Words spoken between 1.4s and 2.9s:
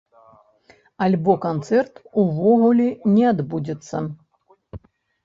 канцэрт увогуле